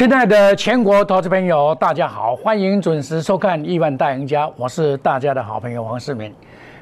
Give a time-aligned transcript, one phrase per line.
[0.00, 6.34] 亲爱的全国投资朋友，大家好，欢迎准时收看《亿万大赢家》，我是大家的好朋友黄世明。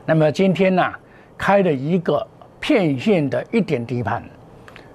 [0.07, 0.85] 那么今天呢，
[1.37, 2.25] 开了一个
[2.61, 4.23] 片线的一点低盘，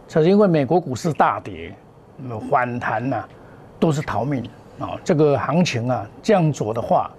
[0.08, 1.76] 这是因为美国股市大跌，
[2.16, 3.22] 那么反弹呢
[3.78, 4.42] 都是逃命
[4.80, 4.92] 啊。
[5.04, 7.12] 这个行情啊这样做的话，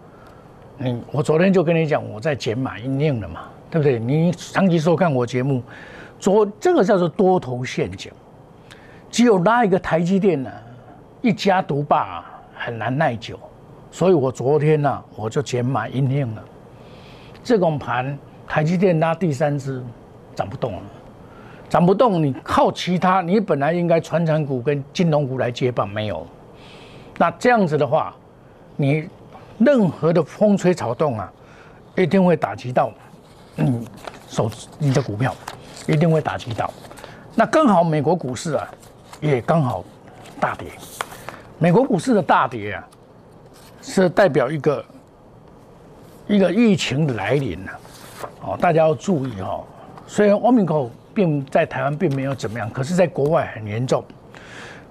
[0.78, 3.98] 嗯，我昨天就跟你讲，我在减码阴影了嘛，对不对？
[3.98, 5.62] 你长期收看我节目，
[6.18, 8.10] 昨这个叫做多头陷阱，
[9.10, 10.50] 只有拉一个台积电呢。
[11.24, 12.22] 一家独霸
[12.54, 13.40] 很难耐久，
[13.90, 16.44] 所以我昨天呢，我就减码阴应了。
[17.42, 19.82] 这种盘，台积电拉第三支，
[20.36, 20.82] 涨不动了，
[21.66, 22.22] 涨不动。
[22.22, 26.26] 你靠其他，你本来应该传产股跟金融股来接棒，没有。
[27.16, 28.14] 那这样子的话，
[28.76, 29.08] 你
[29.56, 31.32] 任何的风吹草动啊，
[31.96, 32.92] 一定会打击到
[33.56, 33.88] 你
[34.28, 35.34] 手你的股票，
[35.86, 36.70] 一定会打击到。
[37.34, 38.68] 那刚好美国股市啊，
[39.22, 39.82] 也刚好
[40.38, 40.68] 大跌。
[41.58, 42.88] 美国股市的大跌啊，
[43.80, 44.84] 是代表一个
[46.26, 47.72] 一个疫情的来临了，
[48.42, 49.64] 哦，大家要注意哦。
[50.06, 54.04] 虽然 Omicron 并在台湾并没有怎么样，可是在国外很严重。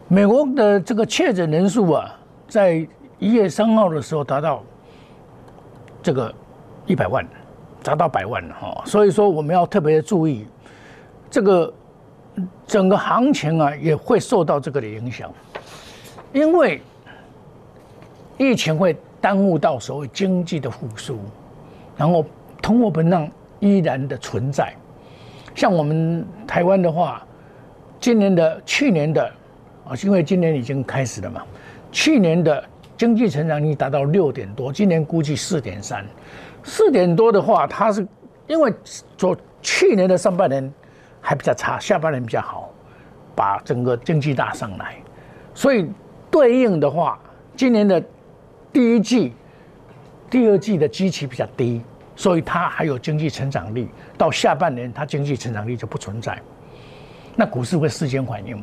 [0.07, 2.13] 美国的这个确诊人数啊，
[2.47, 2.85] 在
[3.19, 4.63] 一月三号的时候达到
[6.01, 6.33] 这个
[6.85, 7.25] 一百万，
[7.83, 8.83] 达到百万了哈。
[8.85, 10.47] 所以说我们要特别注意，
[11.29, 11.73] 这个
[12.65, 15.31] 整个行情啊也会受到这个的影响。
[16.33, 16.81] 因为
[18.37, 21.19] 疫情会耽误到所谓经济的复苏，
[21.95, 22.25] 然后
[22.59, 24.73] 通货膨胀依然的存在。
[25.53, 27.23] 像我们台湾的话，
[27.99, 29.31] 今年的、去年的
[29.85, 31.43] 啊，因为今年已经开始了嘛，
[31.91, 32.63] 去年的
[32.97, 36.03] 经济成长率达到六点多，今年估计四点三，
[36.63, 38.05] 四点多的话，它是
[38.47, 38.73] 因为
[39.15, 40.73] 做去年的上半年
[41.21, 42.71] 还比较差，下半年比较好，
[43.35, 44.95] 把整个经济拉上来，
[45.53, 45.87] 所以。
[46.33, 47.19] 对应的话，
[47.55, 48.03] 今年的
[48.71, 49.31] 第一季、
[50.31, 51.79] 第二季的基期比较低，
[52.15, 53.87] 所以它还有经济成长力。
[54.17, 56.35] 到下半年，它经济成长力就不存在。
[57.35, 58.59] 那股市会事先反应。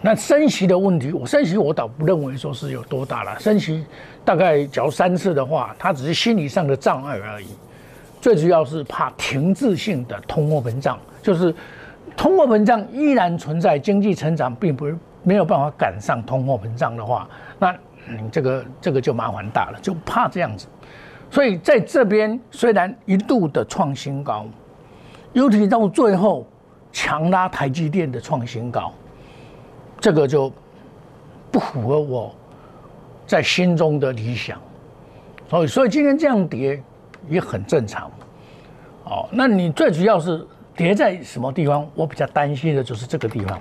[0.00, 3.36] 那升息的问题，我升息我倒不认为说是有多大了。
[3.40, 3.84] 升息
[4.24, 7.48] 大概只要三次的话，它只是心理上的障碍而已。
[8.20, 11.52] 最主要是怕停滞性的通货膨胀，就是
[12.16, 14.88] 通货膨胀依然存在，经济成长并不。
[15.22, 17.72] 没有办法赶上通货膨胀的话，那
[18.06, 20.66] 你这个这个就麻烦大了，就怕这样子。
[21.30, 24.46] 所以在这边虽然一度的创新高，
[25.32, 26.46] 尤其到最后
[26.90, 28.92] 强拉台积电的创新高，
[30.00, 30.52] 这个就
[31.52, 32.34] 不符合我
[33.26, 34.58] 在心中的理想。
[35.48, 36.82] 所以，所以今天这样跌
[37.28, 38.10] 也很正常。
[39.04, 41.88] 哦，那你最主要是跌在什么地方？
[41.94, 43.60] 我比较担心的就是这个地方。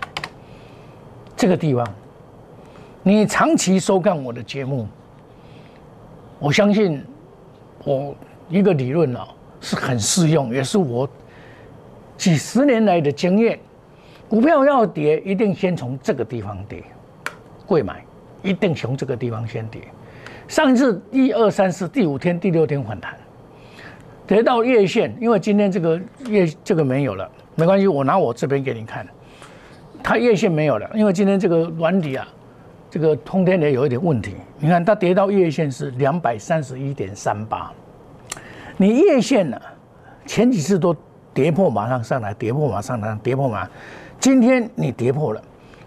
[1.40, 1.88] 这个地方，
[3.02, 4.86] 你长期收看我的节目，
[6.38, 7.02] 我相信
[7.86, 8.14] 我
[8.50, 9.26] 一个理论啊
[9.62, 11.10] 是很适用，也是我
[12.18, 13.58] 几十年来的经验。
[14.28, 16.84] 股票要跌，一定先从这个地方跌，
[17.66, 18.04] 贵买
[18.44, 19.82] 一定从这个地方先跌。
[20.50, 23.18] 上一次一二三四第五天、第六天反弹，
[24.28, 25.98] 跌到月线，因为今天这个
[26.28, 29.08] 月这个没有了，没关系，我拿我这边给你看。
[30.04, 32.28] 它月线没有了，因为今天这个软底啊，
[32.90, 34.36] 这个通天也有一点问题。
[34.58, 37.72] 你看它跌到月线是两百三十一点三八，
[38.78, 39.60] 你月线呢，
[40.26, 40.96] 前几次都
[41.34, 43.68] 跌破马上上来，跌破马上来，跌破马，
[44.20, 45.42] 今天你跌破了，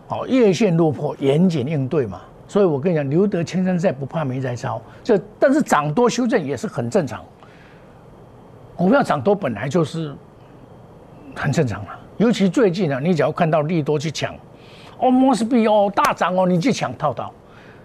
[0.07, 2.21] 好，月线落破，严谨应对嘛。
[2.49, 4.81] 所以我跟你讲，留得青山在，不怕没柴烧。
[5.03, 7.25] 这但是涨多修正也是很正常，
[8.77, 10.15] 股票涨多本来就是
[11.35, 11.99] 很正常了。
[12.23, 14.33] 尤其最近啊，你只要看到利多去抢，
[14.99, 17.35] 哦，摩斯币哦大涨哦，你去抢套刀，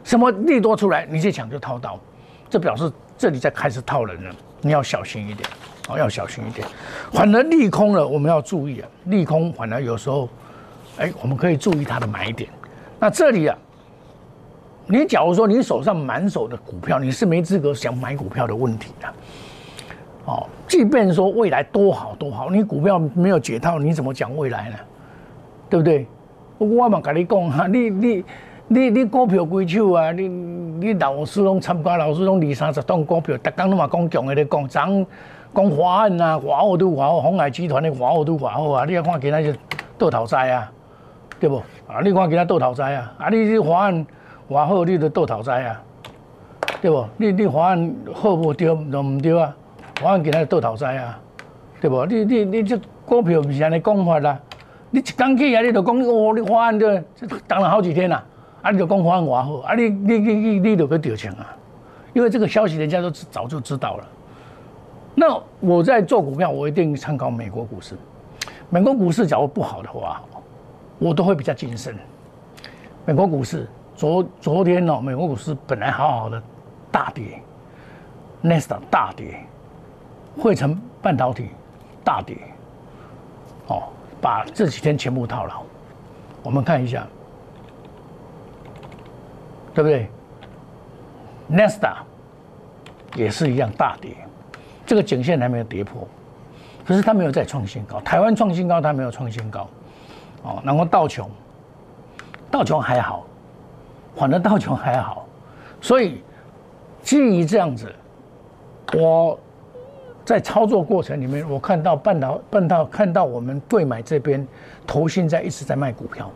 [0.04, 2.00] 什么利多出来，你去抢就套刀，
[2.48, 5.50] 这表示这里在开始套人了，你要小心一点，
[5.90, 6.68] 哦，要小心一点。
[7.12, 10.30] 反而利空了，我们要注意啊，利空反而有时候，
[11.00, 12.48] 哎，我们可以注意它的买点。
[13.00, 13.58] 那这里啊，
[14.86, 19.12] 你假如说你手上满手的股票，你是没资格想买股票的问题的。
[20.28, 24.76] 哦，即便说未来多好多好，你股票没有解套，你怎么讲未来呢？
[25.70, 26.06] 对不对？
[26.58, 28.26] 我嘛跟你讲哈，你你
[28.68, 35.06] 你你股票归手啊，你你老师拢参加，老师拢二三十档股票，逐工拢嘛讲强的咧讲，涨
[35.54, 39.54] 讲华安啊，华澳都华澳，红海集团的华澳都华澳啊，你看其他就
[39.98, 40.70] 倒头栽啊，
[41.40, 41.56] 对不？
[41.88, 44.06] 啊，你看其他倒头栽啊，啊，你华安
[44.50, 45.82] 华好，你就倒头栽啊，
[46.82, 47.06] 对不？
[47.16, 49.56] 你你华安好不对，都唔对啊？
[50.04, 51.20] 我今仔倒头栽啊，
[51.82, 52.06] 对不？
[52.06, 54.40] 你你你这股票不是安尼讲法啦。
[54.92, 57.02] 你一刚起来，你就讲哦，你发案这
[57.48, 58.24] 等了好几天啦。
[58.62, 61.56] 啊，你就讲法外好，啊，你你你你你就去调情啊，
[62.14, 64.08] 因为这个消息人家都早就知道了。
[65.16, 67.96] 那我在做股票，我一定参考美国股市。
[68.70, 70.22] 美国股市假如不好的话，
[71.00, 71.96] 我都会比较谨慎。
[73.04, 76.42] 美国股市昨昨天哦，美国股市本来好好的
[76.92, 77.42] 大跌
[78.44, 79.40] ，Nesta 大跌，
[80.40, 81.50] 汇成半导体
[82.04, 82.38] 大跌，
[83.68, 83.84] 哦，
[84.22, 85.64] 把这几天全部套牢。
[86.44, 87.06] 我们看一下，
[89.74, 90.10] 对不对
[91.52, 91.98] ？Nesta
[93.16, 94.16] 也是一样大跌，
[94.86, 96.08] 这个颈线还没有跌破，
[96.86, 98.00] 可是它没有再创新高。
[98.02, 99.68] 台湾创新高，它没有创新高。
[100.44, 101.30] 哦，然后道琼，
[102.50, 103.26] 道琼还好，
[104.16, 105.26] 反正道琼还好，
[105.82, 106.22] 所以
[107.02, 107.94] 基于这样子，
[108.94, 109.38] 我
[110.28, 114.46] 在操作过程里面，我看到半导半导看到我们对买这边
[114.86, 116.30] 投信在一直在卖股票，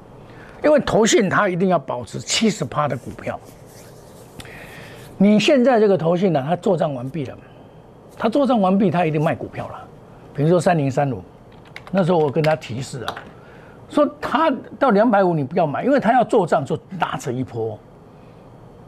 [0.63, 3.37] 因为投信它一定要保持七十趴的股票。
[5.17, 7.37] 你现在这个投信呢，它做账完毕了，
[8.17, 9.75] 它做账完毕，它一定卖股票了。
[10.33, 11.21] 比如说三零三五，
[11.91, 13.15] 那时候我跟他提示啊。
[13.89, 14.49] 说他
[14.79, 17.77] 到两百五你不要买，因为他要做账就拉扯一波，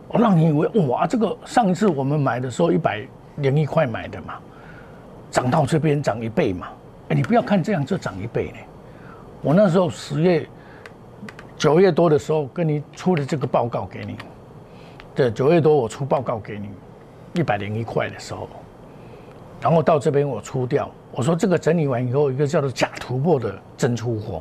[0.07, 4.35] 我让你以为哇，这个上一次我们买的时候一百零一块买的嘛，
[5.33, 6.67] 涨到这边涨一倍嘛，
[7.09, 8.57] 哎，你不要看这样就涨一倍呢。
[9.41, 10.47] 我那时候十月
[11.57, 14.15] 九月多的时候跟你出的这个报告给你，
[15.15, 16.69] 对，九月多我出报告给你
[17.33, 18.47] 一百零一块的时候，
[19.59, 24.39] 然后到这边我出掉，我说这个整理完以后一个叫做假突破的真出货。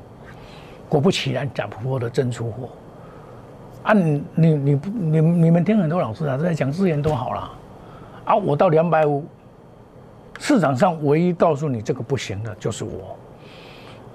[0.90, 2.68] 果不其然，假突破的真出货。
[3.82, 7.50] 啊，你你你你你们听很多老师啊在讲资源都好了，
[8.26, 9.24] 啊，我到两百五，
[10.38, 13.16] 市场上唯一告诉你这个不行的就是我，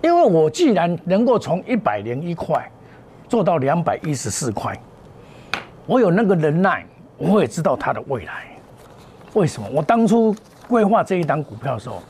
[0.01, 2.69] 因为我既然能够从一百零一块
[3.29, 4.77] 做到两百一十四块，
[5.85, 6.85] 我有那个能耐，
[7.17, 8.47] 我也知道它的未来。
[9.33, 9.67] 为什么？
[9.71, 10.35] 我当初
[10.67, 12.01] 规划这一档股票的时候，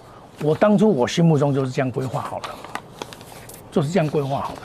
[0.43, 2.49] 我当初我心目中就是这样规划好的。
[3.69, 4.61] 就是这样规划好的。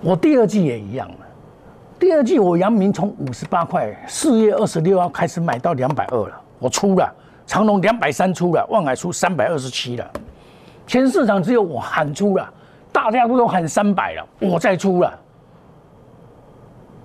[0.00, 1.27] 我第二季也一样了。
[1.98, 7.12] 第二季我阳明从五十八块，四月二十六号开始买到两百二了，我出了
[7.44, 10.08] 长隆两百三出了，望海出三百二十七了。
[10.86, 12.48] 全市场只有我喊出了，
[12.92, 15.18] 大家都都喊三百了，我再出了，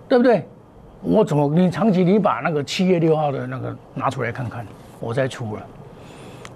[0.08, 0.48] 对不对？
[1.02, 4.66] 我怎么你长期你把那个七月六号的那个拿出来看看，
[5.00, 5.64] 我再出了，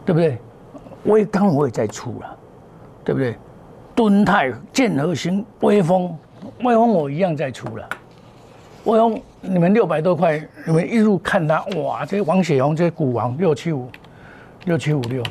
[0.06, 0.38] 对不对？
[1.06, 2.38] 威刚我也在出了，
[3.04, 3.36] 对不对？
[3.96, 6.16] 敦泰、建和兴、威风、
[6.64, 7.90] 威风我一样在出了。
[8.88, 12.06] 威风你们六百多块，你们一路看它，哇！
[12.06, 13.90] 这王雪红这股王六七五
[14.64, 15.22] 六七五六，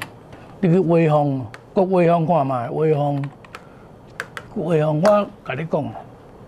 [0.61, 1.43] 这个威风，
[1.73, 3.25] 国威风看嘛，威风，
[4.57, 5.85] 威风我跟你讲，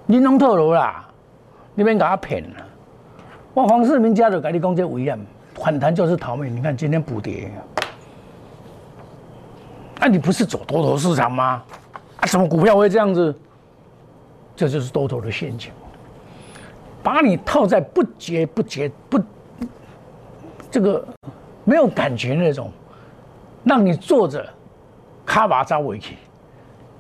[0.05, 1.09] 你拢套路啦，
[1.75, 2.67] 你免甲我骗啦。
[3.55, 5.19] 我黄世明家就跟你讲这危险，
[5.55, 6.55] 反弹就是逃命。
[6.55, 7.51] 你看今天补跌。
[9.99, 11.63] 那你不是走多头市场吗？
[12.21, 13.35] 啊，什么股票会这样子？
[14.55, 15.71] 这就是多头的陷阱，
[17.03, 19.21] 把你套在不结不结不
[20.71, 21.07] 这个
[21.65, 22.71] 没有感觉那种，
[23.65, 24.47] 让你坐着
[25.25, 26.17] 卡巴扎尾去。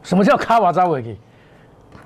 [0.02, 1.16] 什么叫卡巴扎尾去？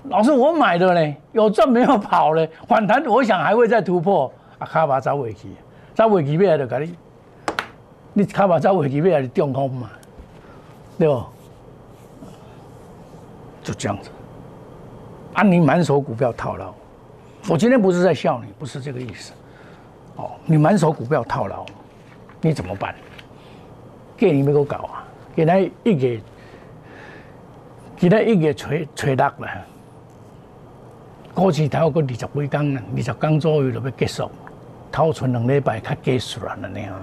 [0.08, 2.44] 老师，我买的呢，有赚没有跑呢？
[2.66, 4.66] 反弹，我想还会再突破啊！
[4.66, 5.49] 卡巴扎尾去，
[5.94, 6.96] 扎尾去咩就给你，
[8.12, 9.88] 你卡巴扎尾去咩是中空嘛？
[10.99, 11.28] 对吧？
[13.62, 14.11] 就这样子，
[15.34, 16.75] 啊，你满手股票套牢，
[17.49, 19.32] 我今天不是在笑你，不是这个意思。
[20.16, 21.66] 哦，你满手股票套牢，
[22.40, 22.94] 你怎么办？
[24.16, 25.04] 给你没够搞啊！
[25.34, 26.22] 给他一个，
[27.96, 29.49] 给他一个吹吹落了。
[31.34, 32.30] 过去头个二十几天
[32.94, 34.30] 二十天左右就要结束，
[34.92, 36.94] 头存两礼拜较结束了那样。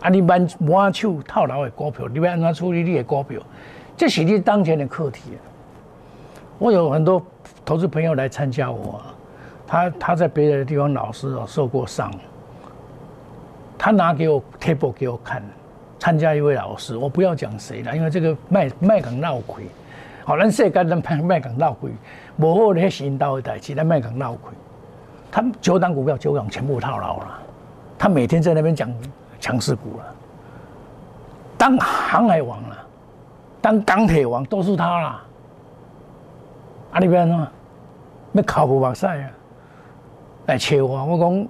[0.00, 0.08] 啊！
[0.08, 3.40] 你满满手套牢的股票，你要安怎处理你的股票？
[3.96, 5.32] 这是你当前的课题。
[6.58, 7.20] 我有很多
[7.64, 9.00] 投资朋友来参加我，
[9.68, 12.10] 他他在别的地方老师哦受过伤，
[13.76, 15.42] 他拿给我 table 给我看，
[16.00, 19.64] 参加一位老师，我不要讲谁了，因为这个卖卖港闹亏，
[20.24, 21.92] 好，咱世界咱卖卖港闹亏，
[22.38, 24.52] 无好咧是引导的代志，咱卖港闹亏。
[25.30, 27.38] 他九档股票九档全部套牢了，
[27.98, 28.90] 他每天在那边讲。
[29.40, 30.04] 强势股了，
[31.56, 32.76] 当航海王了，
[33.60, 35.22] 当钢铁王都是他啦。
[36.90, 37.48] 啊，你边呢？
[38.32, 39.30] 要靠不目屎啊！
[40.48, 41.48] 来找我，我讲，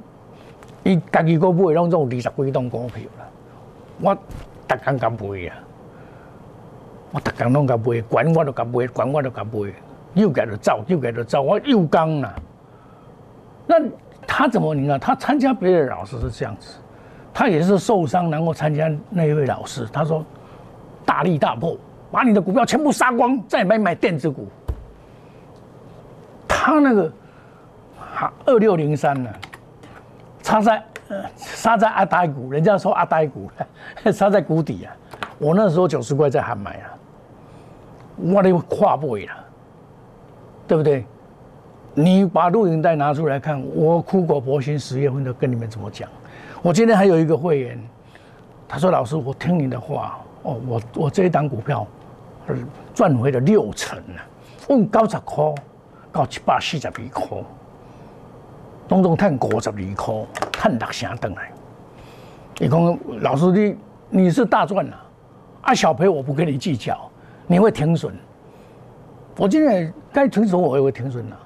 [0.82, 3.24] 伊家己股买拢总二十几栋股票啦。
[4.00, 4.14] 我
[4.66, 5.16] 逐工甲买
[5.48, 5.54] 啊，
[7.12, 9.72] 我逐工拢甲买，管我都甲买，管我都甲买。
[10.14, 12.34] 又改了造，又改了造，我又刚了。
[13.68, 13.76] 那
[14.26, 14.98] 他怎么你看？
[14.98, 16.78] 他参加别的老师是这样子，
[17.32, 19.86] 他也是受伤，然后参加那一位老师。
[19.92, 20.24] 他说
[21.04, 21.76] 大力大破，
[22.10, 24.48] 把你的股票全部杀光，再买买电子股。
[26.48, 27.12] 他那个
[28.44, 29.30] 二六零三呢，
[30.42, 30.82] 插在
[31.36, 33.50] 杀在阿呆股，人家说阿呆股，
[34.12, 34.96] 杀在谷底啊。
[35.38, 36.90] 我那时候九十块在喊买啊，
[38.16, 39.32] 我的跨不了，
[40.66, 41.04] 对不对？
[41.94, 46.08] 你把录影带拿出来看，我苦口婆心十月份都跟你们怎么讲。
[46.62, 47.80] 我今天还有一个会员，
[48.68, 51.86] 他说：“老师，我听你的话哦，我我这一档股票
[52.94, 54.22] 赚回了六成啊，
[54.68, 55.54] 问九十块
[56.12, 57.38] 到七百四十二块，
[58.88, 60.14] 总共赚五十二块，
[60.52, 61.50] 赚六成等来。
[62.58, 63.76] 你讲老师，你
[64.22, 65.04] 你是大赚了。”
[65.60, 66.98] 啊，小赔我不跟你计较，
[67.46, 68.14] 你会停损。
[69.36, 71.36] 我今天该停损我也会停损了，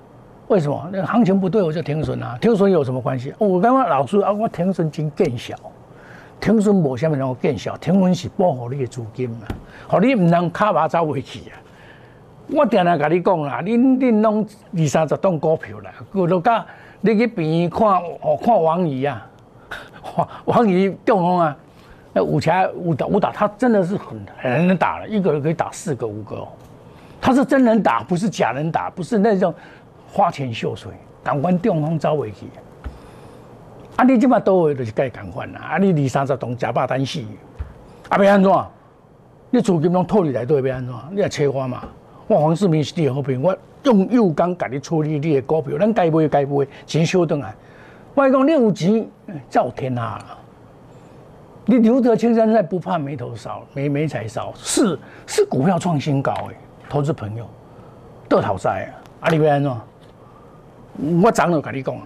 [0.47, 0.89] 为什么？
[0.93, 2.39] 那行情不对我就停损了。
[2.41, 3.35] 停损有什么关系？
[3.39, 5.57] 我刚刚老师啊，我停损金更小，
[6.41, 9.39] 停损无虾米让我更小，停损是保护你的资金嘛，
[9.89, 11.59] 好你唔能卡把走回去啊。
[12.49, 14.47] 我定定跟你讲啦，你你弄
[14.77, 16.65] 二三十档股票啦，我都讲
[17.03, 17.87] 你去边看
[18.23, 19.29] 哦，看王姨啊，
[20.47, 21.57] 王姨中风啊。
[22.15, 26.49] 那武侠武打武打，他真的是很很能打了，一个人可以打四个五个哦。
[27.21, 29.55] 他是真能打，不是假能打，不是那种
[30.13, 30.93] 花钱秀水，
[31.25, 32.47] 感官中风走回去。
[33.97, 35.61] 啊，你即马倒位就是该感官啦。
[35.73, 37.21] 啊，你二三十栋假霸单死，
[38.11, 38.53] 啊，要安怎？
[39.51, 40.95] 你资金拢套入来，都要安怎？
[41.13, 41.83] 你来切我嘛？
[42.27, 47.55] 我黄世明是你好朋友，我用右刚甲你处理你的股票，咱该买该买，钱收倒来。
[48.15, 49.07] 我讲你有钱，
[49.49, 50.19] 造天下。
[51.65, 56.57] 你留得青山在，不怕没头烧，没没财烧，是是股票创新高诶，
[56.89, 57.47] 投资朋友。
[58.29, 58.91] 都讨债啊！
[59.21, 59.81] 阿里边安
[61.23, 62.03] 我长老跟你讲啊，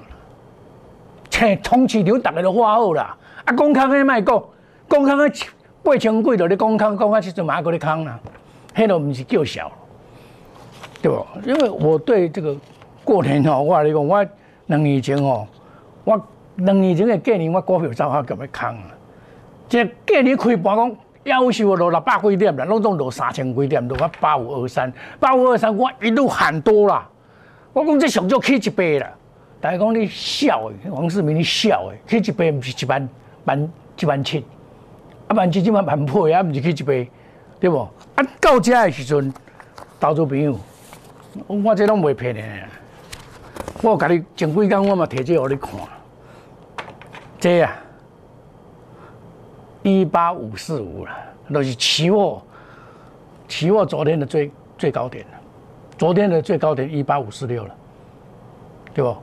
[1.30, 4.42] 切，通市场大家都花好啦，啊，公康的卖讲，
[4.88, 5.30] 公康的
[5.84, 8.18] 八千几就，你公康公康去做马个的康啦，
[8.74, 9.70] 迄都不是叫小，
[11.06, 11.26] 对不？
[11.44, 12.56] 因为我对这个
[13.04, 14.26] 过年哦，我跟你讲，我
[14.66, 15.46] 两年前哦，
[16.04, 16.20] 我
[16.56, 18.90] 两年前的过年我股票走下叫咩康啊？
[19.68, 27.08] 即过年开盘讲，夭寿落六百几点啦，拢总落三千几点，落到八五二三，八五二三，我一路喊多啦。
[27.72, 29.08] 我讲这上就起一倍啦。
[29.60, 33.08] 大家讲你笑诶，王世明你笑诶，起一倍毋是一万
[33.44, 33.70] 万
[34.00, 34.44] 一万七，
[35.28, 37.08] 啊万七即万万倍啊，毋是起一倍，
[37.60, 37.88] 对无？
[38.16, 39.32] 啊到遮诶时阵，
[40.00, 40.58] 投资朋友，
[41.46, 42.42] 我这拢袂骗你。
[43.82, 45.72] 我甲你前几工我嘛摕这互你看，
[47.38, 47.72] 这啊。
[49.82, 51.12] 一八五四五了，
[51.46, 52.42] 那是期货，
[53.46, 55.32] 期货昨天的最最高点了，
[55.96, 57.74] 昨天的最高点一八五四六了，
[58.92, 59.16] 对不？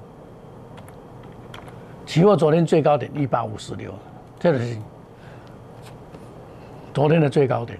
[2.06, 3.94] 期货昨天最高点一八五四六，
[4.40, 4.78] 这个是
[6.94, 7.78] 昨天的最高点，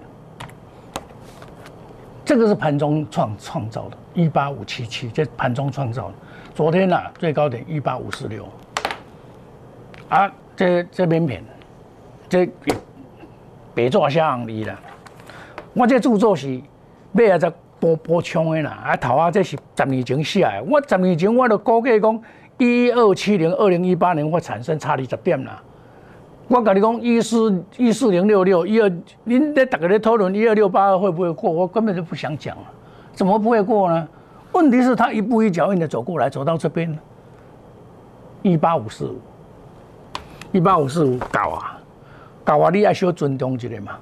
[2.22, 6.10] 这个是盘中创创造的，一八五七七，这盘中创造，
[6.54, 8.48] 昨天呢最高点一八五四六，
[10.08, 11.44] 啊，这这边片。
[12.26, 12.48] 这
[13.74, 14.76] 别做像你啦，
[15.74, 16.60] 我这著作是
[17.12, 22.22] 买啊只补补充的啦，啊头啊这是十年前写的，我十年前我都估计讲
[22.58, 25.62] 一二七零二零一八年会产生差二十点啦。
[26.48, 28.90] 我跟你讲一四一四零六六一二，
[29.24, 32.64] 您在大家在讨论一二六八二会不会过，我根本就不想讲了，
[33.14, 34.08] 怎么不会过呢？
[34.52, 36.96] 问题是他一步一脚印的走过来，走到这边，
[38.42, 39.18] 一八五四五，
[40.52, 41.78] 一八五四五搞啊！
[42.46, 43.92] 教啊你爱小尊重一下嘛，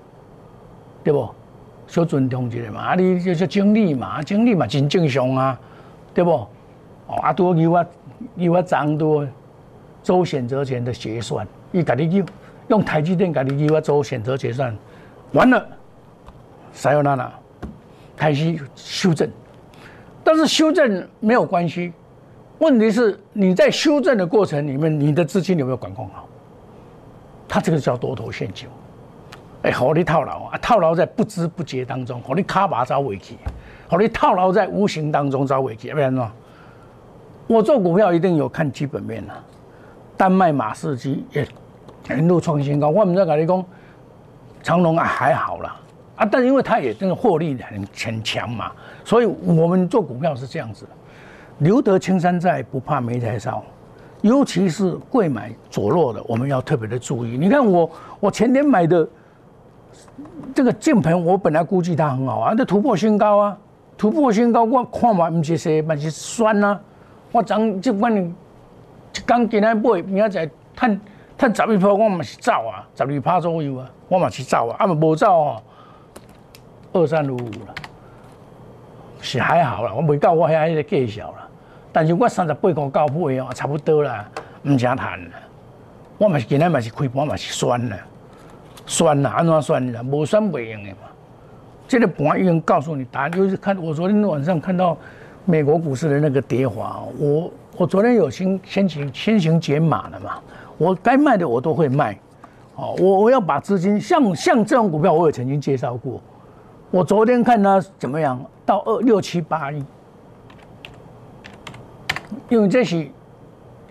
[1.02, 1.28] 对不？
[1.86, 5.58] 小尊重一下嘛，啊，你就是经历嘛，经历嘛真正常啊，
[6.12, 6.32] 对不？
[7.06, 7.86] 哦，啊，多有我
[8.36, 9.26] 有我涨多
[10.02, 12.26] 做选择权的结算，伊家己用
[12.68, 14.76] 用台积电家己有我做选择结算，
[15.32, 15.66] 完了，
[16.72, 17.32] 啥有那那，
[18.22, 19.28] 开始修正，
[20.22, 21.92] 但是修正没有关系，
[22.60, 26.28] 问题是你在修正的过程里面，你的资金有没有管控好？
[27.48, 28.68] 他这个叫多头陷阱，
[29.62, 33.36] 哎，好你套牢啊，套牢在不知不觉当中，好你卡把招尾去，
[33.88, 36.30] 好你套牢在无形当中招尾去，不然呢？
[37.48, 39.34] 我做股票一定有看基本面啊，
[40.16, 41.44] 丹麦马士基也
[42.16, 43.64] 一路创新高，我们在跟你讲，
[44.62, 45.76] 长隆啊还好啦，
[46.22, 48.70] 啊，但因为它也真的获利很很强嘛，
[49.04, 50.86] 所以我们做股票是这样子，
[51.58, 53.62] 留得青山在，不怕没柴烧。
[54.20, 57.36] 尤其是贵买左落的，我们要特别的注意。
[57.36, 59.08] 你看我，我前天买的
[60.54, 63.58] 这个键盘，我本来估计它很好啊，这突破新高啊，
[63.98, 66.80] 突破新高，我看嘛唔是说，嘛是酸啊。
[67.32, 68.32] 我昨即款一
[69.26, 71.00] 刚今日买，明仔载趁
[71.36, 75.62] 趁十二趴，我嘛是走啊，十二趴左右啊，我嘛是走啊，啊嘛无走哦，
[76.92, 77.74] 二三五五了，
[79.20, 81.48] 是还好啦，我未到我遐迄个计数啦。
[81.90, 84.28] 但是我三十八块到买哦，差不多啦，
[84.62, 85.30] 唔正谈啦。
[86.18, 87.96] 我嘛是今日嘛是开盘嘛是酸啦，
[88.86, 90.02] 酸啦，安怎酸啦？
[90.02, 91.08] 无酸袂用的嘛。
[91.88, 94.96] 这个盘已经告诉你答案，就是看我昨天晚上看到
[95.44, 100.38] 美国股市的那个跌滑，我我昨天有先先行先行解码了嘛，
[100.78, 102.16] 我该卖的我都会卖，
[102.76, 106.20] 哦，我我要把资金像像这种股票，我也曾经介绍过，
[106.92, 109.82] 我昨天看它怎么样，到二六七八亿，
[112.50, 113.08] 因为这是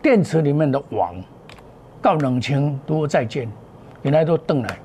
[0.04, 1.16] 电池里面的网。
[2.00, 3.52] 到冷清如果再见，
[4.04, 4.78] 原来都瞪来，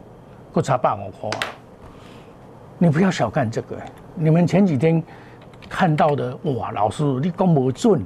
[0.51, 1.31] 不差百五块。
[2.79, 3.77] 你不要小看这个，
[4.15, 5.03] 你们前几天
[5.69, 8.03] 看到的哇，老师你讲无准，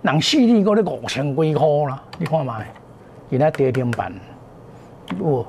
[0.00, 2.58] 人四厘个五千几块啦，你看嘛，
[3.28, 4.12] 原来跌停板。
[5.18, 5.46] 我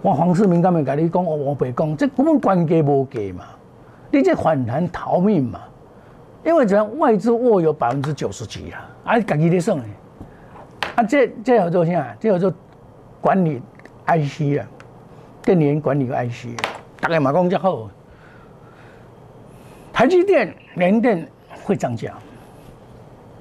[0.00, 3.44] 我黄世明刚才跟你讲，我我白讲，这根本关价无价嘛，
[4.10, 5.60] 你这反弹逃命嘛，
[6.44, 9.78] 因为怎样外资握有百分之九十几啊，啊，家己咧算。
[10.94, 12.16] 啊，这这叫做啥？
[12.20, 12.52] 这叫做
[13.20, 13.60] 管理
[14.06, 14.66] IC 啊，
[15.42, 16.56] 电源管理 IC，
[17.00, 17.90] 大概嘛讲较好。
[19.92, 21.28] 台积电、联电
[21.64, 22.14] 会涨价，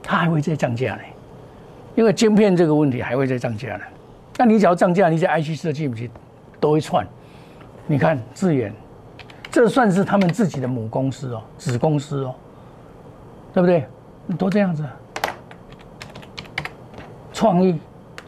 [0.02, 1.02] 它还会再涨价呢，
[1.94, 3.84] 因为晶片这个问题还会再涨价呢。
[4.38, 6.10] 那你只要涨价，你这 IC 设计不是
[6.60, 7.06] 都会串？
[7.86, 8.74] 你看智远，
[9.50, 12.36] 这算是他们自己的母公司哦，子公司哦，
[13.54, 13.86] 对不对？
[14.38, 14.84] 都这样子。
[17.32, 17.80] 创意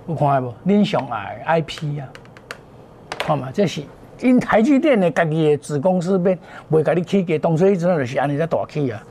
[0.07, 0.53] 有看下无？
[0.65, 2.07] 恁上爱 I P 啊，
[3.17, 3.83] 看嘛，这是
[4.21, 6.37] 因台积电的家己的子公司边
[6.69, 9.03] 未甲你起价，当初一直就是安尼在大起啊，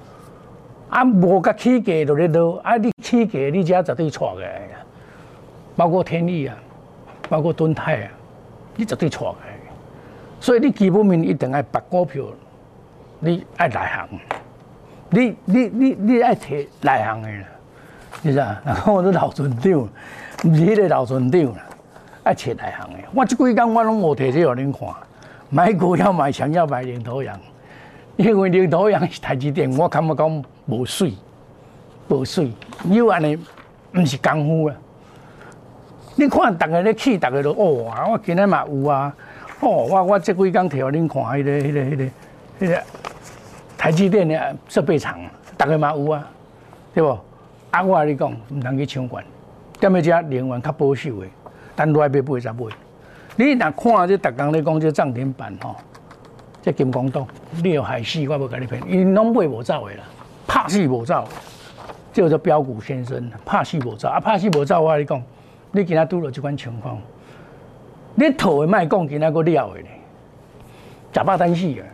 [0.89, 4.43] 啊无甲起价就咧落，啊你起价你只绝对错个，
[5.77, 6.57] 包括天利啊，
[7.29, 8.11] 包括敦泰啊，
[8.79, 9.39] 你绝对错个，
[10.41, 12.23] 所以你基本面一定爱拔股票，
[13.19, 14.09] 你爱内行，
[15.11, 17.29] 你你你你爱摕内行的。
[18.23, 19.89] 是啊，然后我都老船长，唔
[20.55, 21.67] 是迄个老船长啦，
[22.23, 22.99] 爱切内行的。
[23.13, 24.89] 我即几工我拢无提这互恁看，
[25.51, 27.37] 买股要买想要买领头羊，
[28.17, 31.15] 因为领头羊是台积电，我感觉讲无水，
[32.07, 32.53] 无水，
[32.89, 33.37] 有安尼
[33.93, 34.77] 毋是功夫啊。
[36.19, 39.15] 你看，逐个咧起，逐个都哦啊，我今日嘛有啊，
[39.61, 42.05] 哦，我我即几工摕互恁看，迄个、迄个、迄个、
[42.61, 42.83] 迄个
[43.77, 45.17] 台积电的设备厂，
[45.57, 46.29] 逐个嘛有啊，
[46.93, 47.17] 对不？
[47.71, 49.23] 啊，我跟你讲，唔通去抢管，
[49.81, 51.27] 踮咧遮能源较保守的，
[51.77, 52.59] 但来买八十买。
[53.37, 55.77] 你若看这逐工咧讲这涨停板吼，
[56.61, 57.25] 这金光党，
[57.63, 60.03] 你有害死我，无甲你骗，因拢买无走的啦，
[60.49, 61.29] 拍死无走，
[62.13, 65.23] 这叫做标股先生，拍死无走，啊，拍死无走，我跟你讲，
[65.71, 66.99] 你今仔拄到这款情况，
[68.15, 69.89] 你套的卖讲，今仔个了的呢，
[71.13, 71.85] 假巴单死啊，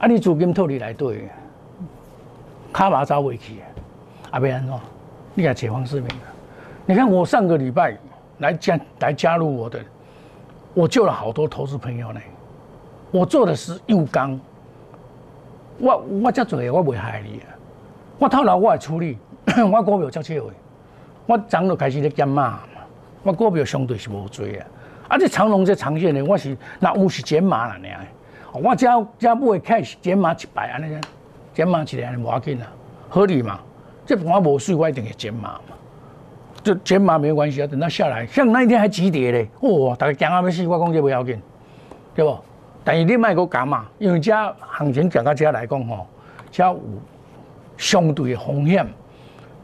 [0.00, 1.28] 啊，你资金套你来对，
[2.72, 3.56] 卡马走未去。
[4.30, 4.80] 阿贝安说
[5.34, 6.08] ：“你看解放市民
[6.86, 7.96] 你看我上个礼拜
[8.38, 9.80] 来加来加入我的，
[10.74, 12.20] 我救了好多投资朋友呢。
[13.10, 14.38] 我做的是右刚，
[15.78, 17.46] 我我这做的我袂害你啊。
[18.18, 19.18] 我套牢我会处理，
[19.72, 20.50] 我股票照切回，
[21.26, 22.60] 我涨就开始咧减码。
[23.22, 24.66] 我股票相对是无追啊。
[25.08, 27.88] 啊，这长龙这长线的，我是那有是减码了呢。
[28.52, 30.98] 我加加不会开始减码一百安尼，
[31.54, 32.66] 减码起来无要紧啊，
[33.08, 33.60] 合理嘛。”
[34.06, 35.60] 这我无税，我一定会减码嘛。
[36.62, 39.94] 就减码没关系啊，等它下来，像那一天还急跌嘞，哇！
[39.94, 41.40] 大家惊啊要死，我讲这不要紧，
[42.14, 42.36] 对不？
[42.82, 46.06] 但是你卖个减码，因为这行情讲到这来讲吼，
[46.50, 46.80] 这有
[47.76, 48.86] 相对的风险。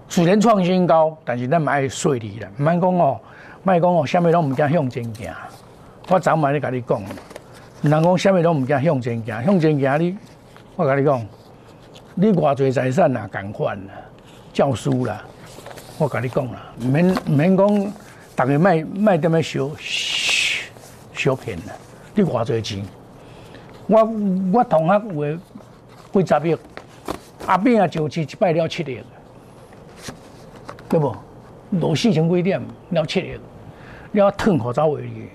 [0.08, 3.20] 虽然创新高，但是咱卖税利啦，唔讲哦，
[3.64, 5.34] 卖讲哦，啥物拢唔惊向前行。
[6.08, 7.02] 我早晚咧甲你讲，
[7.80, 10.16] 人讲啥物拢唔惊向前行，向前行你，
[10.76, 11.26] 我甲你讲，
[12.14, 13.92] 你偌侪财产啊，共款啊。
[14.52, 15.24] 教书啦，
[15.98, 17.92] 我甲你讲啦，免免讲，
[18.36, 19.70] 大家卖卖点么小
[21.14, 21.72] 小骗啦，
[22.14, 22.84] 你偌侪钱？
[23.86, 24.04] 我
[24.52, 26.56] 我同学话几十亿，
[27.46, 29.00] 阿扁啊就去一摆了七亿，
[30.88, 31.16] 对不？
[31.80, 33.36] 落四千几点了七亿，
[34.14, 35.28] 了吞口罩为例，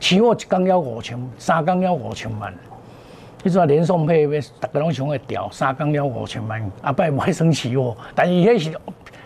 [0.00, 2.52] 起货一工要五千，三工要五千万。
[3.44, 4.26] 你说连送配，
[4.60, 7.96] 大家拢想会调，三工了五千万，阿摆买生气哦。
[8.14, 8.78] 但是迄是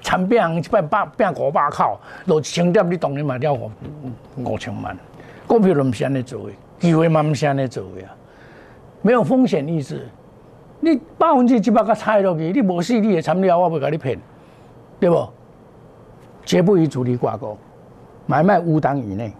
[0.03, 3.71] 产饼，一摆百饼五百口，落一千点，你当然嘛了五
[4.37, 4.97] 五千万。
[5.47, 8.15] 股票都唔是安尼做的，机会嘛唔是安尼做的啊。
[9.01, 10.07] 没有风险意识，
[10.81, 14.19] 你百分之一百个猜落去，你无死你的参料，我袂甲你骗，
[15.01, 15.29] 对不？
[16.45, 17.59] 绝不与主力挂钩，
[18.27, 19.33] 买卖五档以内，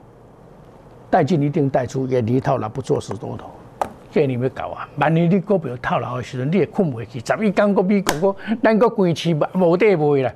[1.11, 3.51] 带进一定带出，远离套牢，不做死多头。
[4.11, 4.89] 这你要搞啊！
[4.97, 7.21] 万一你股票套牢的时阵，你也困不去。
[7.21, 10.33] 十一港国美国个，咱个规市无地卖啦。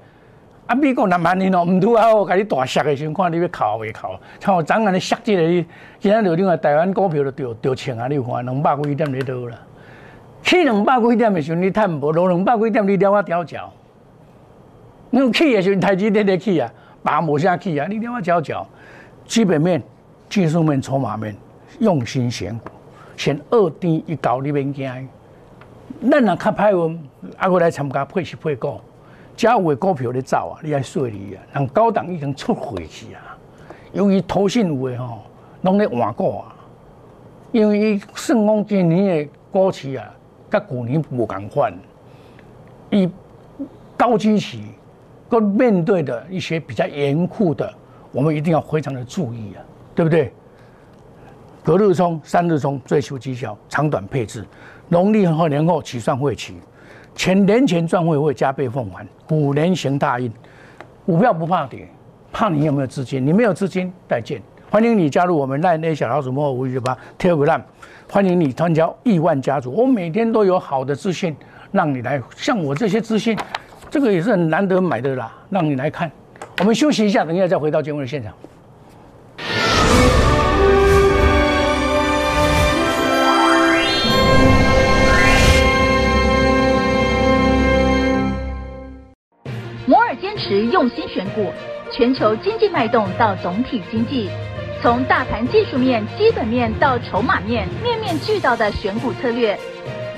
[0.67, 4.21] 啊，美国那万年哦，唔拄啊，我甲你大摔的时阵，看你要考未考？
[4.39, 5.67] 像我昨暗你摔这个，
[5.99, 8.07] 今仔就另外台湾股票就掉掉钱啊！
[8.09, 9.59] 你有看两百几点在倒啦？
[10.43, 12.13] 起两百几点的时候，你赚无？
[12.13, 13.73] 落两百几点，你了我吊脚。
[15.09, 16.71] 你起的时候，台积电在起啊，
[17.03, 18.67] 拔无啥起啊，你了我调脚。
[19.27, 19.83] 基本面、
[20.29, 21.35] 技术面、筹码面，
[21.79, 22.71] 用心选股。
[23.17, 25.09] 选二低一高，你免惊。
[26.11, 28.81] 咱若较歹运，啊，我来参加配息配股，
[29.37, 31.43] 假有的股票咧走啊，你爱顺利啊。
[31.53, 33.37] 人高档已经出回去啊，
[33.93, 35.23] 由于投信有诶吼，
[35.63, 36.57] 拢咧换股啊。
[37.53, 40.09] 因为伊算讲今年诶股市啊，
[40.51, 41.73] 甲旧年无共款。
[42.91, 43.09] 伊
[43.97, 44.65] 高基期，
[45.31, 47.73] 跟面对的一些比较严酷的，
[48.11, 49.63] 我们一定要非常的注意啊，
[49.95, 50.33] 对不对？
[51.63, 54.45] 隔日冲、三日冲，追求绩效，长短配置。
[54.89, 56.57] 农历和年后起算会期，
[57.15, 59.07] 前年前赚会会加倍奉还。
[59.29, 60.33] 五年行大运，
[61.07, 61.87] 股票不怕跌，
[62.33, 63.25] 怕你有没有资金。
[63.25, 64.43] 你没有资金，再见。
[64.69, 67.61] 欢迎你加入我们赖内小老鼠莫五一八 Telegram，
[68.11, 69.71] 欢迎你参加亿万家族。
[69.71, 71.37] 我每天都有好的资讯，
[71.71, 72.21] 让你来。
[72.37, 73.37] 像我这些资讯，
[73.91, 76.09] 这个也是很难得买的啦，让你来看。
[76.59, 78.33] 我们休息一下，等一下再回到节目的现场。
[89.87, 91.51] 摩尔坚持用心选股，
[91.91, 94.31] 全球经济脉动到总体经济，
[94.81, 99.59] 从大盘技术面、基本面到筹码面，面面俱到的选股策略。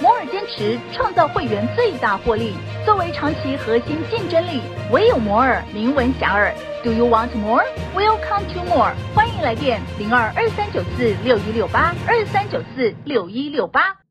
[0.00, 2.52] 摩尔坚持创造会员最大获利，
[2.84, 4.60] 作为长期核心竞争力，
[4.92, 6.52] 唯有摩尔名闻遐迩。
[6.84, 7.64] Do you want more?
[7.96, 8.92] Welcome to more。
[9.12, 14.07] 欢迎来电零二二三九四六一六八二三九四六一六八。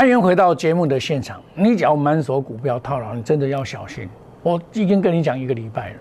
[0.00, 1.42] 欢迎回到节目的现场。
[1.54, 4.08] 你只要满手股票套牢，你真的要小心。
[4.42, 5.96] 我已经跟你讲一个礼拜了。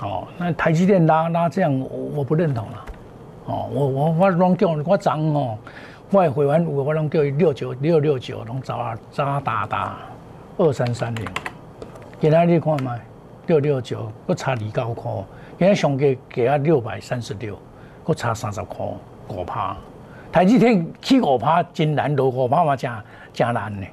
[0.00, 2.84] 哦，那台积电拉拉这样，我我不认同了。
[3.44, 5.58] 哦，我我我拢叫我涨哦，
[6.10, 9.98] 我回完我我拢叫六九六六九，拢找渣打打
[10.56, 11.26] 二三三零。
[12.18, 12.98] 今天你看嘛，
[13.48, 15.12] 六六九，我差二九块。
[15.58, 17.58] 今天上价给啊六百三十六，
[18.06, 18.86] 我差三十块，
[19.28, 19.76] 五趴。
[20.36, 22.92] 台积电起五趴真难，落五趴嘛真
[23.32, 23.86] 真难呢，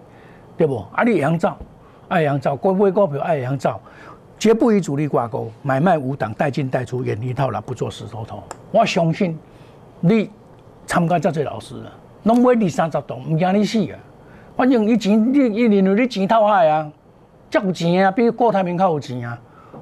[0.58, 0.86] 对不？
[0.92, 1.58] 啊，你阳照，
[2.10, 3.80] 爱阳照，股买股票爱阳照，
[4.38, 8.44] 绝不与主力挂钩，买卖无档，带进带出，远离套牢，不做死头头。
[8.74, 9.40] 我相信
[10.02, 10.30] 你
[10.86, 11.82] 参加这些老师，
[12.24, 13.98] 拢买二三十栋，唔惊你死啊！
[14.58, 16.92] 反正你钱，你你认为你钱套海啊，
[17.50, 19.40] 较有钱啊，比郭台铭较有钱啊，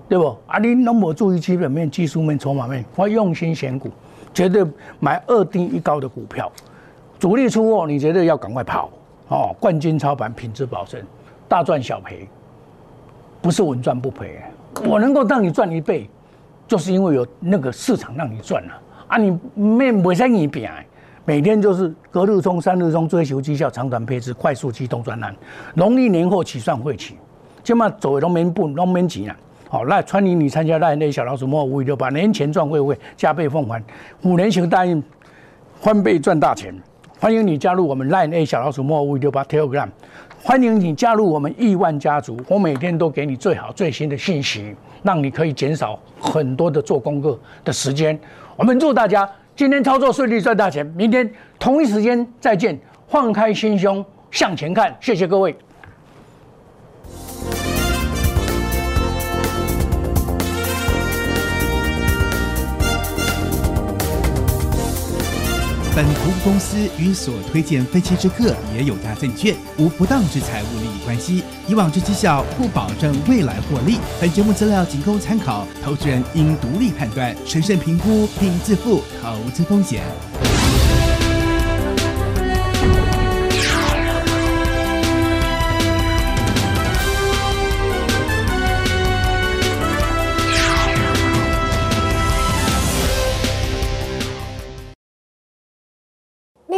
[0.07, 0.37] 对不？
[0.45, 3.89] 啊，你拢无注意基本面、技术面、筹码面，我用心选股。
[4.33, 4.65] 绝对
[4.99, 6.51] 买二低一高的股票，
[7.19, 8.89] 主力出货，你绝对要赶快跑
[9.27, 9.55] 哦！
[9.59, 11.01] 冠军操盘，品质保证，
[11.47, 12.27] 大赚小赔，
[13.41, 14.41] 不是稳赚不赔。
[14.85, 16.09] 我能够让你赚一倍，
[16.67, 19.17] 就是因为有那个市场让你赚了啊！
[19.17, 20.71] 你没没在你边，
[21.25, 25.35] 每天就是隔日冲、三日冲，追求绩效、长短配置、快速机动专栏。
[25.73, 27.17] 农历年后起算会起，
[27.63, 29.35] 起码走农民步、农民钱啊！
[29.71, 33.81] 好，那欢迎你参加那那小老鼠莫五六八年前赚会会加倍奉还，
[34.23, 35.01] 五年前答应
[35.79, 36.75] 翻倍赚大钱。
[37.17, 39.87] 欢迎你加入我们 Line A 小老鼠莫五六八 Telegram，
[40.43, 42.37] 欢迎你加入我们亿万家族。
[42.49, 48.19] 我每天都给你最好最新的信息，让你可以减少很多的做功课的时间。
[48.57, 54.93] 我们祝大家今天操作顺利赚大钱，明天同一时间再见，放开心胸向前看。
[54.99, 55.55] 谢谢各位。
[66.01, 73.99] 本投资公司与所推荐分期之客也有大证券无不当之财务利益关系，以往之绩效不保证未来获利。
[74.19, 80.01] 本节目资料仅供参考，投资人应独立判断、审慎评估并自负投资风险。